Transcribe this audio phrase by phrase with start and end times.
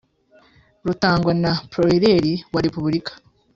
[0.85, 3.11] rutangwa na proiireri wa RepubuLika.